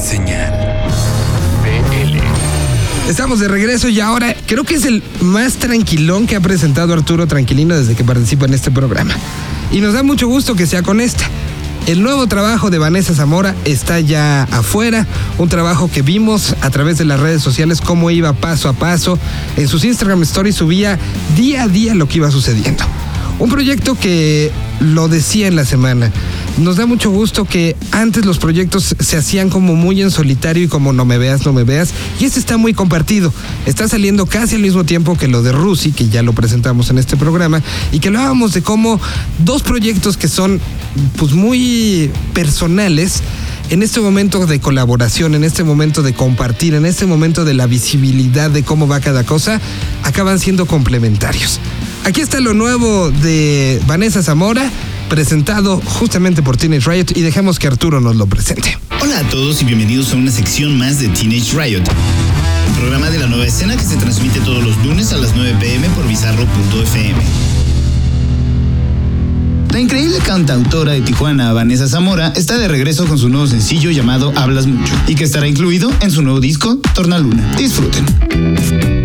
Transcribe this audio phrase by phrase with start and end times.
[0.00, 0.52] Señal.
[3.08, 7.26] Estamos de regreso y ahora creo que es el más tranquilón que ha presentado Arturo
[7.26, 9.14] Tranquilino desde que participa en este programa.
[9.70, 11.24] Y nos da mucho gusto que sea con esta.
[11.86, 15.06] El nuevo trabajo de Vanessa Zamora está ya afuera,
[15.38, 19.18] un trabajo que vimos a través de las redes sociales cómo iba paso a paso.
[19.56, 20.98] En sus Instagram Stories subía
[21.36, 22.84] día a día lo que iba sucediendo.
[23.38, 26.10] Un proyecto que lo decía en la semana.
[26.58, 30.68] Nos da mucho gusto que antes los proyectos se hacían como muy en solitario y
[30.68, 31.90] como no me veas, no me veas.
[32.18, 33.32] Y este está muy compartido.
[33.66, 36.98] Está saliendo casi al mismo tiempo que lo de Rusi, que ya lo presentamos en
[36.98, 37.62] este programa,
[37.92, 39.00] y que hablábamos de cómo
[39.44, 40.60] dos proyectos que son
[41.16, 43.22] pues muy personales
[43.70, 47.66] en este momento de colaboración, en este momento de compartir, en este momento de la
[47.66, 49.60] visibilidad de cómo va cada cosa,
[50.02, 51.60] acaban siendo complementarios.
[52.04, 54.68] Aquí está lo nuevo de Vanessa Zamora,
[55.10, 58.78] presentado justamente por Teenage Riot y dejemos que Arturo nos lo presente.
[59.02, 63.18] Hola a todos y bienvenidos a una sección más de Teenage Riot, el programa de
[63.18, 67.20] la nueva escena que se transmite todos los lunes a las 9 pm por bizarro.fm.
[69.72, 74.32] La increíble cantautora de Tijuana, Vanessa Zamora, está de regreso con su nuevo sencillo llamado
[74.36, 77.56] Hablas Mucho y que estará incluido en su nuevo disco Tornaluna.
[77.56, 78.99] Disfruten.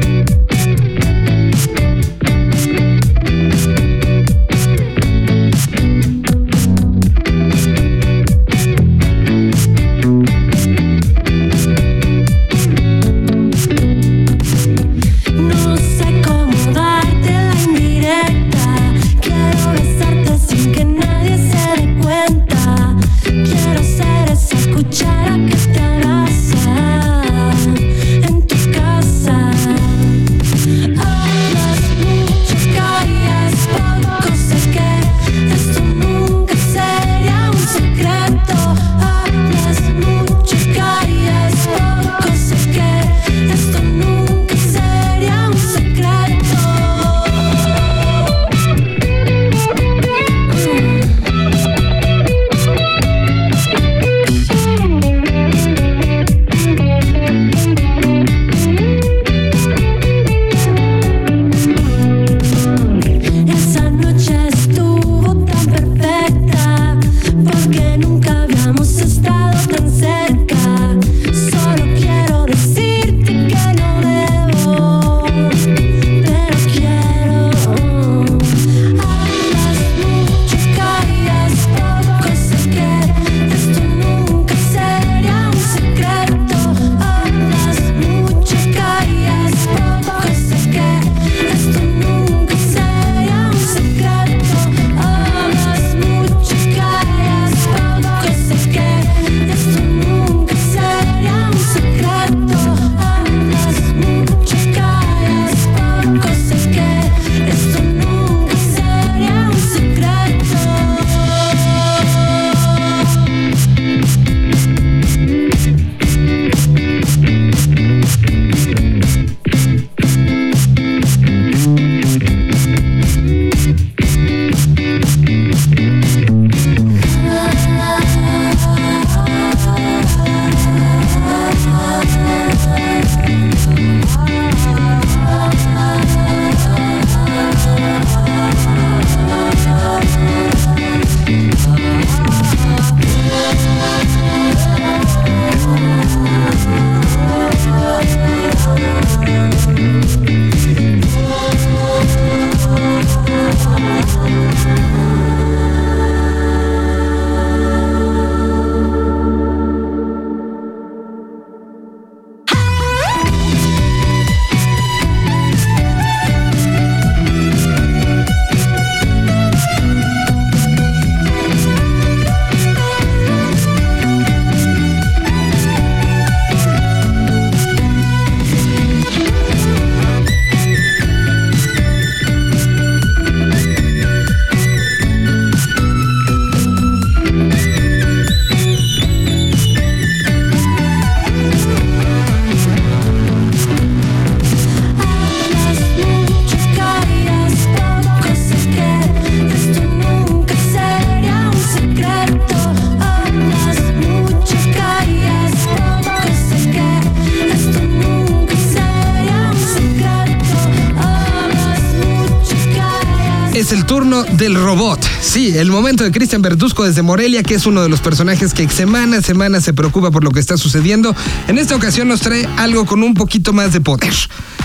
[214.23, 214.99] Del robot.
[215.21, 218.69] Sí, el momento de Cristian Bertusco desde Morelia, que es uno de los personajes que
[218.69, 221.15] semana a semana se preocupa por lo que está sucediendo.
[221.47, 224.13] En esta ocasión nos trae algo con un poquito más de poder.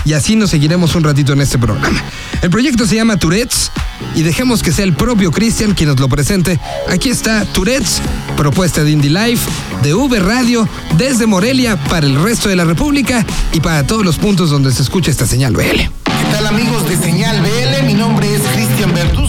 [0.05, 2.01] Y así nos seguiremos un ratito en este programa.
[2.41, 3.71] El proyecto se llama Tourette's
[4.15, 6.59] y dejemos que sea el propio Cristian quien nos lo presente.
[6.89, 8.01] Aquí está Tourette's,
[8.37, 9.49] propuesta de Indie Life,
[9.83, 10.67] de V Radio,
[10.97, 14.81] desde Morelia para el resto de la República y para todos los puntos donde se
[14.81, 15.61] escucha esta señal BL.
[15.61, 17.85] ¿Qué tal amigos de Señal BL?
[17.85, 19.20] Mi nombre es Cristian Bertusco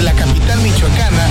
[0.00, 1.28] desde la capital michoacana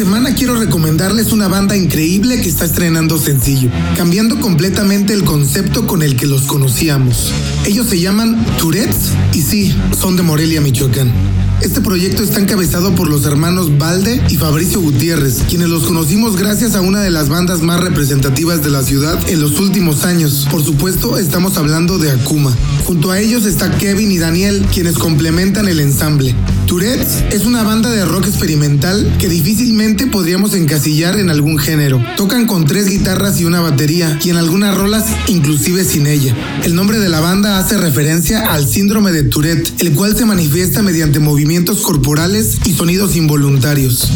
[0.00, 3.68] semana quiero recomendarles una banda increíble que está estrenando sencillo,
[3.98, 7.30] cambiando completamente el concepto con el que los conocíamos.
[7.66, 11.12] Ellos se llaman Tourette's y sí, son de Morelia, Michoacán.
[11.60, 16.76] Este proyecto está encabezado por los hermanos Valde y Fabricio Gutiérrez, quienes los conocimos gracias
[16.76, 20.48] a una de las bandas más representativas de la ciudad en los últimos años.
[20.50, 22.56] Por supuesto, estamos hablando de Akuma.
[22.86, 26.34] Junto a ellos está Kevin y Daniel, quienes complementan el ensamble.
[26.70, 32.00] Tourette's es una banda de rock experimental que difícilmente podríamos encasillar en algún género.
[32.16, 36.32] Tocan con tres guitarras y una batería, y en algunas rolas inclusive sin ella.
[36.62, 40.80] El nombre de la banda hace referencia al síndrome de Tourette, el cual se manifiesta
[40.80, 44.08] mediante movimientos corporales y sonidos involuntarios.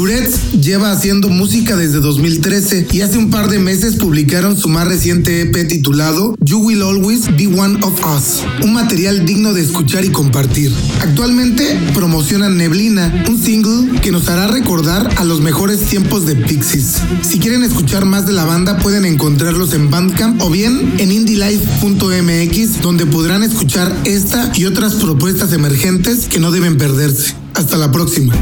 [0.00, 4.88] Tourette's lleva haciendo música desde 2013 y hace un par de meses publicaron su más
[4.88, 10.06] reciente EP titulado You Will Always Be One of Us, un material digno de escuchar
[10.06, 10.72] y compartir.
[11.02, 17.02] Actualmente promocionan Neblina, un single que nos hará recordar a los mejores tiempos de Pixies.
[17.20, 22.80] Si quieren escuchar más de la banda pueden encontrarlos en Bandcamp o bien en indielife.mx
[22.80, 27.34] donde podrán escuchar esta y otras propuestas emergentes que no deben perderse.
[27.52, 28.32] Hasta la próxima.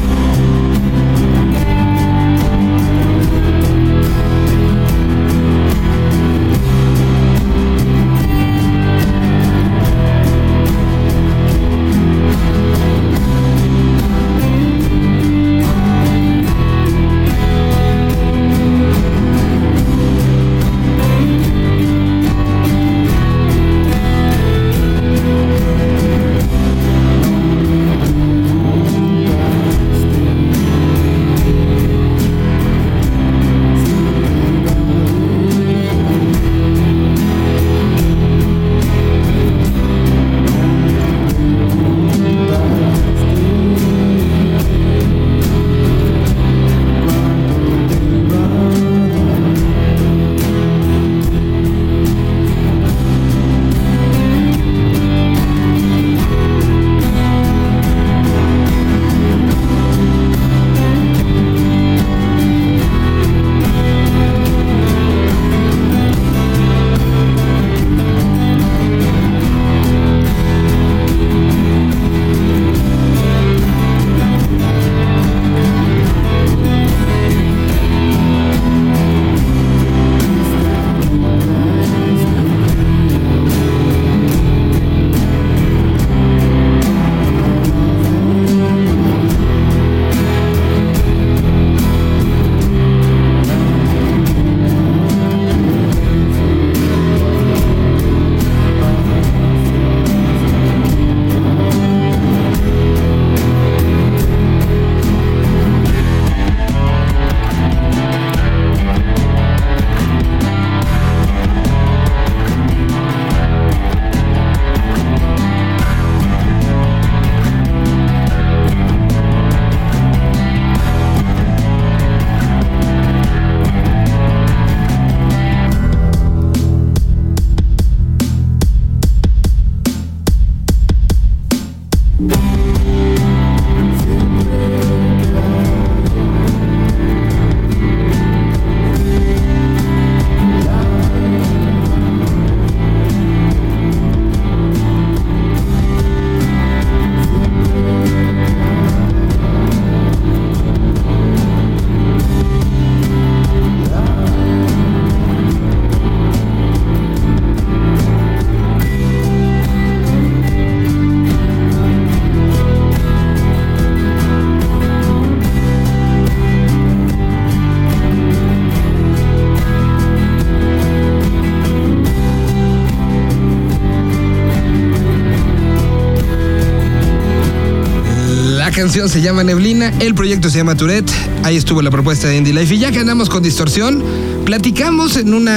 [178.79, 181.11] Canción se llama Neblina, el proyecto se llama Tourette,
[181.43, 184.01] ahí estuvo la propuesta de Indie Life y ya que andamos con distorsión,
[184.45, 185.49] platicamos en un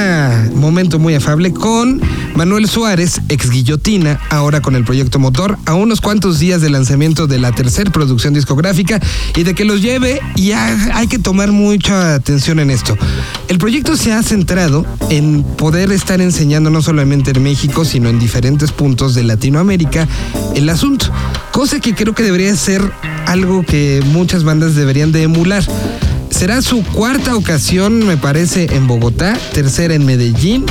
[0.59, 2.01] momento muy afable con
[2.35, 7.25] Manuel Suárez, ex Guillotina, ahora con el proyecto Motor, a unos cuantos días del lanzamiento
[7.25, 8.99] de la tercera producción discográfica
[9.37, 12.97] y de que los lleve y hay que tomar mucha atención en esto.
[13.47, 18.19] El proyecto se ha centrado en poder estar enseñando no solamente en México, sino en
[18.19, 20.09] diferentes puntos de Latinoamérica
[20.55, 21.05] el asunto,
[21.53, 22.81] cosa que creo que debería ser
[23.25, 25.63] algo que muchas bandas deberían de emular.
[26.29, 30.65] Será su cuarta ocasión, me parece, en Bogotá, tercera en Medellín.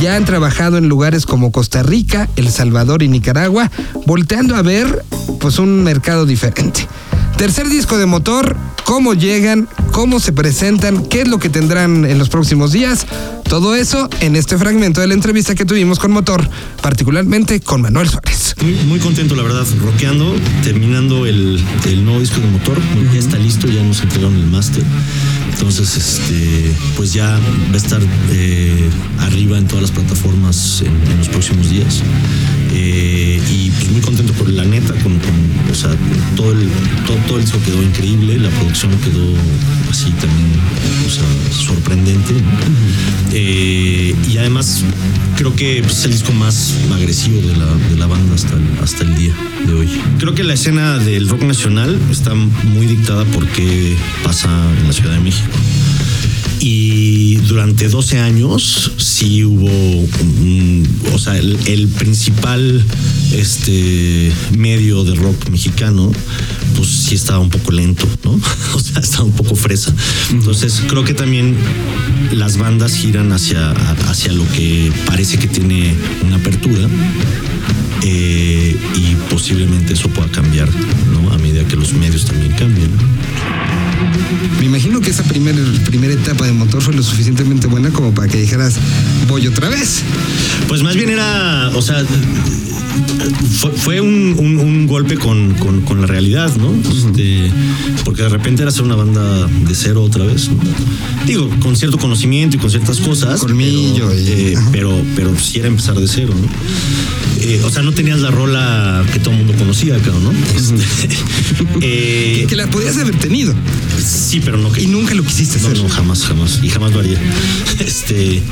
[0.00, 3.70] Ya han trabajado en lugares como Costa Rica, El Salvador y Nicaragua,
[4.06, 5.04] volteando a ver
[5.40, 6.86] pues un mercado diferente.
[7.36, 12.18] Tercer disco de motor, cómo llegan, cómo se presentan, qué es lo que tendrán en
[12.18, 13.06] los próximos días.
[13.44, 16.48] Todo eso en este fragmento de la entrevista que tuvimos con Motor,
[16.82, 18.39] particularmente con Manuel Suárez.
[18.62, 21.64] Muy, contento, la verdad, rockeando, terminando el,
[22.04, 22.78] nuevo disco de Motor.
[23.10, 24.84] Ya está listo, ya nos entregaron el máster.
[25.50, 27.38] Entonces, este, pues ya
[27.70, 28.90] va a estar eh,
[29.20, 32.02] arriba en todas las plataformas en, los próximos días.
[32.72, 35.18] Eh, y pues muy contento por la neta, con,
[36.40, 36.70] todo el,
[37.26, 39.34] todo, el disco quedó increíble, la producción quedó
[39.90, 40.58] así también,
[41.06, 42.32] o sea, sorprendente.
[43.32, 44.82] Eh, y además
[45.36, 48.64] creo que pues, es el disco más agresivo de la, de la banda hasta el,
[48.82, 49.34] hasta el día
[49.66, 50.00] de hoy.
[50.18, 55.12] Creo que la escena del rock nacional está muy dictada porque pasa en la Ciudad
[55.12, 55.52] de México.
[56.60, 60.06] Y durante 12 años sí hubo,
[61.14, 62.84] o sea, el, principal
[63.32, 66.12] este, medio de rock mexicano,
[66.76, 68.38] pues sí estaba un poco lento, ¿no?
[68.74, 69.94] O sea, estaba un poco fresa.
[70.30, 71.56] Entonces creo que también
[72.32, 73.70] las bandas giran hacia,
[74.08, 75.94] hacia lo que parece que tiene
[76.26, 76.88] una apertura.
[78.02, 80.68] Eh, y posiblemente eso pueda cambiar
[81.12, 81.32] ¿no?
[81.32, 82.79] a medida que los medios también cambien.
[85.30, 88.74] Primer, primera etapa de motor fue lo suficientemente buena como para que dijeras,
[89.28, 90.02] voy otra vez.
[90.66, 92.04] Pues más bien era, o sea,
[93.76, 95.54] fue, un, golpe con,
[96.00, 96.74] la realidad, ¿no?
[96.90, 97.50] Este,
[98.04, 100.50] porque de repente era ser una banda de cero otra vez.
[101.26, 103.40] Digo, con cierto conocimiento y con ciertas cosas.
[103.40, 104.08] Colmillo.
[104.08, 106.48] Pero, eh, pero, pero, sí era empezar de cero, ¿no?
[107.42, 110.32] Eh, o sea, no tenías la rola que todo el mundo conocía, claro, ¿no?
[110.56, 111.08] Este,
[111.80, 113.54] eh, que, la podías haber tenido.
[114.02, 114.82] Sí, pero no que.
[114.82, 115.78] Y nunca lo quisiste hacer.
[115.78, 116.60] No, jamás, jamás.
[116.62, 117.20] Y jamás lo haría.
[117.80, 118.42] Este.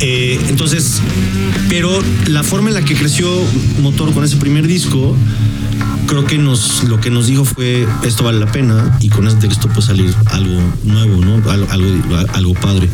[0.00, 1.00] entonces,
[1.68, 3.30] pero la forma en la que creció
[3.80, 5.16] Motor con ese primer disco,
[6.06, 9.48] creo que nos, lo que nos dijo fue esto vale la pena y con este
[9.48, 11.50] texto puede salir algo nuevo, ¿no?
[11.50, 11.66] Algo,
[12.32, 12.88] algo, padre.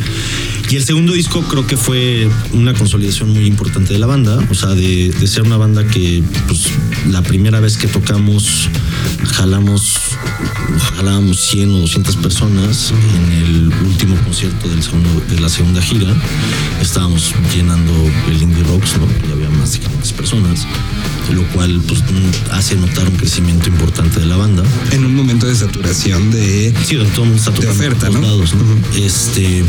[0.70, 4.54] Y el segundo disco creo que fue una consolidación muy importante de la banda, o
[4.54, 6.66] sea, de, ser una banda que pues,
[7.08, 8.68] la primera vez que tocamos
[9.32, 9.94] jalamos,
[10.94, 16.14] jalábamos 100 o 200 personas en el último concierto del segundo, de la segunda gira.
[16.80, 17.92] Estábamos llenando
[18.28, 19.08] el Indie Rocks, ¿no?
[19.28, 20.66] Y había más de 500 personas
[21.32, 22.02] lo cual pues,
[22.50, 24.62] hace notar un crecimiento importante de la banda.
[24.90, 28.20] En un momento de saturación de, sí, todo el mundo está de oferta, ¿no?
[28.96, 29.64] este,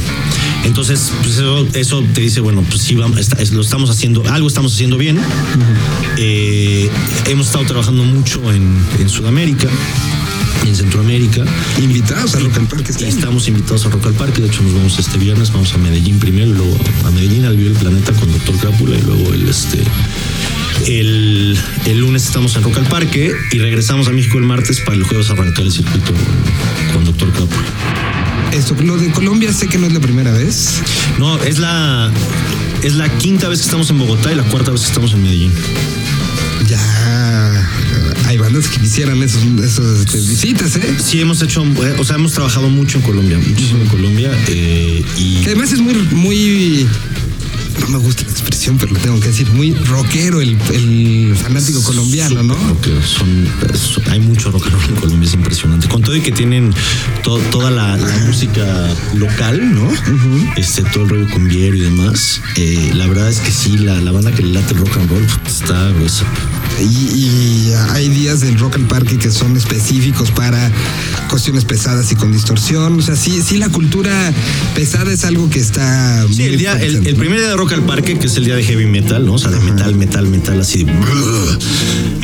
[0.63, 0.90] entonces,
[1.23, 1.41] pues
[1.75, 3.19] eso, te dice, bueno, pues sí, vamos,
[3.51, 5.19] lo estamos haciendo, algo estamos haciendo bien.
[6.17, 6.89] Eh,
[7.27, 9.69] hemos estado trabajando mucho en, en Sudamérica
[10.65, 11.43] en Centroamérica.
[11.81, 12.91] Invitados a Rock al Parque.
[12.91, 14.41] Este estamos invitados a Rock al Parque.
[14.41, 15.51] De hecho, nos vamos este viernes.
[15.51, 19.01] Vamos a Medellín primero, luego a Medellín al Vivo el Planeta con Doctor Crápula y
[19.01, 19.83] luego el este
[20.87, 21.57] el,
[21.99, 25.29] lunes estamos en Rock al Parque y regresamos a México el martes para el jueves
[25.29, 26.13] arrancar el circuito
[26.93, 28.10] con Doctor Capul.
[28.51, 30.81] Esto, lo de Colombia sé que no es la primera vez.
[31.17, 32.11] No, es la,
[32.83, 35.23] es la quinta vez que estamos en Bogotá y la cuarta vez que estamos en
[35.23, 35.53] Medellín.
[36.67, 37.69] Ya
[38.27, 40.95] hay bandas que quisieran esos, este, visitas, ¿eh?
[41.03, 44.31] Sí, hemos hecho, eh, o sea, hemos trabajado mucho en Colombia, muchísimo en Colombia.
[44.47, 45.41] Eh, y...
[45.41, 46.87] Que además es muy, muy
[47.79, 50.57] no me gusta la expresión, pero lo tengo que decir, muy rockero el,
[51.35, 52.55] fanático colombiano, ¿no?
[53.05, 53.47] Son,
[54.09, 55.87] hay mucho rockero en Colombia, es impresionante.
[55.87, 56.73] Con todo y que tienen
[57.23, 59.89] toda la, música local, ¿no?
[60.55, 62.41] este, todo el rollo con Viero y demás.
[62.55, 65.27] Eh, la verdad es que sí, la, banda que le late el rock and roll
[65.45, 66.25] está gruesa.
[66.79, 70.71] Y, hay días del Rock al Parque que son específicos para
[71.29, 72.97] cuestiones pesadas y con distorsión.
[72.97, 74.33] O sea, sí, sí la cultura
[74.73, 76.25] pesada es algo que está.
[76.31, 78.63] Sí, el, día, el, primer día de Rock al Parque, que es el día de
[78.63, 79.33] heavy metal, ¿no?
[79.33, 80.91] O sea, de metal, metal, metal, así de...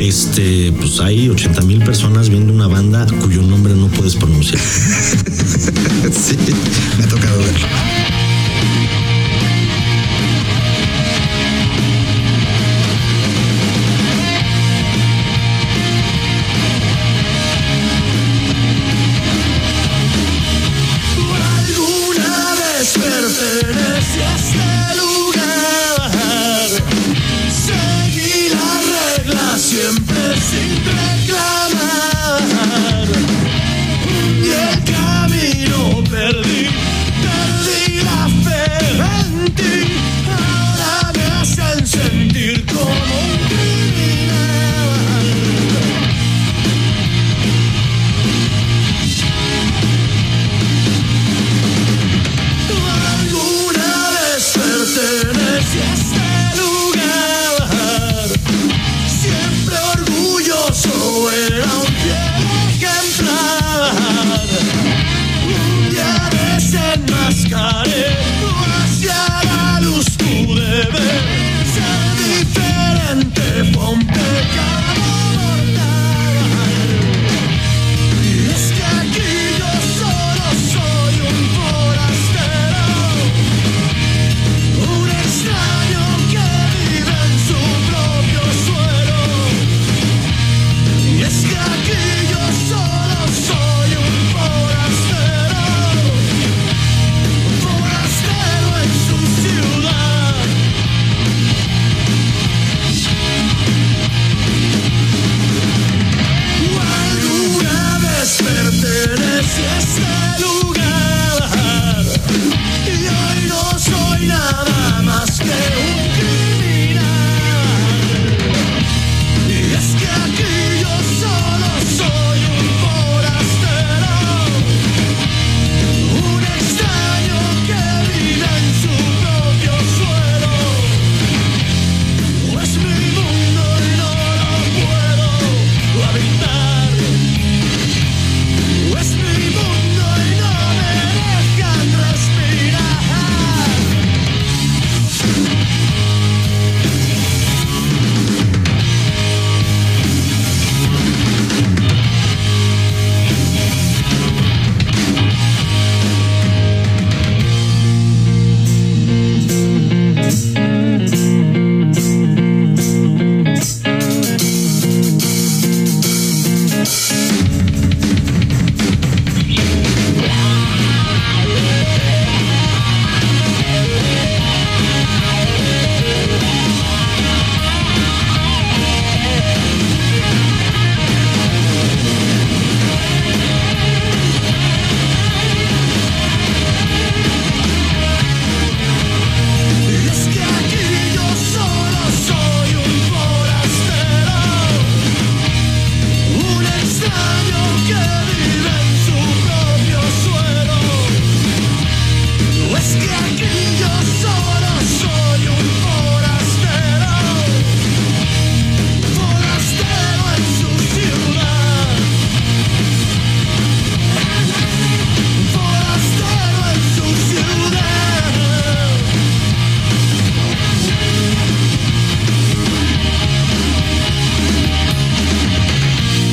[0.00, 4.60] Este, pues hay 80 mil personas viendo una banda cuyo nombre no puedes pronunciar.
[6.10, 6.36] sí,
[6.98, 7.68] me ha tocado verlo.
[21.68, 22.98] Alguna vez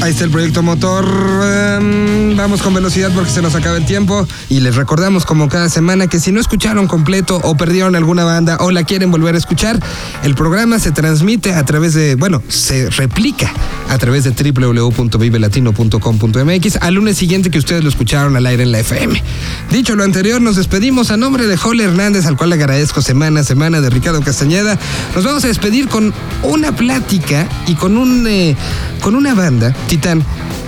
[0.05, 1.03] Ahí está el proyecto motor.
[1.03, 4.27] Em, vamos con velocidad porque se nos acaba el tiempo.
[4.49, 8.57] Y les recordamos, como cada semana, que si no escucharon completo o perdieron alguna banda
[8.59, 9.79] o la quieren volver a escuchar,
[10.21, 13.51] el programa se transmite a través de, bueno, se replica
[13.89, 18.81] a través de www.vivelatino.com.mx al lunes siguiente que ustedes lo escucharon al aire en la
[18.81, 19.23] FM.
[19.71, 23.39] Dicho lo anterior, nos despedimos a nombre de Jole Hernández, al cual le agradezco semana
[23.39, 24.77] a semana, de Ricardo Castañeda.
[25.15, 26.13] Nos vamos a despedir con
[26.43, 28.55] una plática y con, un, eh,
[29.01, 30.23] con una banda, Titán,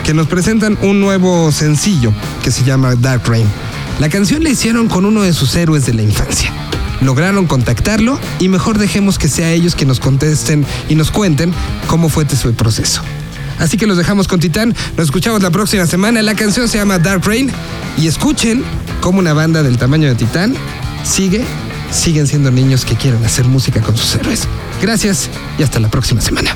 [0.06, 2.13] que nos presentan un nuevo sencillo
[2.44, 3.46] que se llama Dark Rain.
[4.00, 6.54] La canción la hicieron con uno de sus héroes de la infancia
[7.02, 11.54] lograron contactarlo y mejor dejemos que sea ellos que nos contesten y nos cuenten
[11.88, 13.04] cómo fue su proceso.
[13.60, 17.00] Así que los dejamos con Titán, nos escuchamos la próxima semana, la canción se llama
[17.00, 17.52] Dark Rain
[17.98, 18.63] y escuchen
[19.02, 20.56] cómo una banda del tamaño de Titán
[21.04, 21.44] sigue,
[21.92, 24.48] siguen siendo niños que quieren hacer música con sus héroes.
[24.82, 26.56] Gracias y hasta la próxima semana.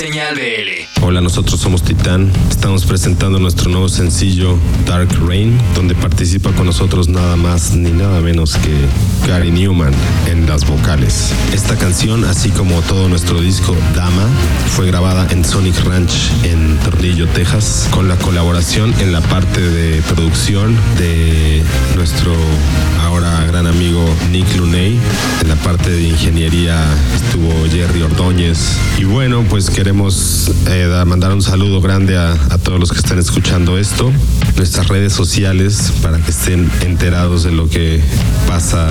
[0.00, 1.02] Señal BL.
[1.02, 2.32] Hola, nosotros somos Titán.
[2.48, 8.22] Estamos presentando nuestro nuevo sencillo Dark Rain, donde participa con nosotros nada más ni nada
[8.22, 9.92] menos que Gary Newman
[10.26, 11.34] en las vocales.
[11.52, 14.26] Esta canción, así como todo nuestro disco Dama,
[14.74, 20.00] fue grabada en Sonic Ranch en Tornillo, Texas, con la colaboración en la parte de
[20.00, 21.62] producción de
[21.94, 22.34] nuestro
[23.04, 24.98] ahora gran amigo Nick Luney.
[25.42, 26.82] En la parte de ingeniería
[27.14, 28.78] estuvo Jerry Ordóñez.
[28.98, 32.98] Y bueno, pues queremos eh, dar- mandar un saludo grande a, a todos los que
[32.98, 34.12] están escuchando esto.
[34.56, 38.00] Nuestras redes sociales para que estén enterados de lo que
[38.46, 38.88] pasa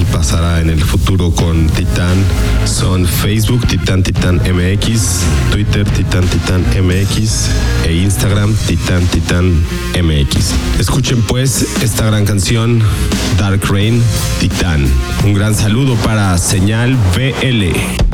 [0.00, 2.16] y pasará en el futuro con Titán
[2.66, 5.20] son Facebook Titán Titán MX,
[5.52, 7.48] Twitter Titán Titán MX
[7.86, 9.52] e Instagram Titán Titán
[10.02, 10.80] MX.
[10.80, 12.82] Escuchen pues esta gran canción
[13.38, 14.02] Dark Rain
[14.40, 14.84] Titán.
[15.24, 18.13] Un gran saludo para Señal BL.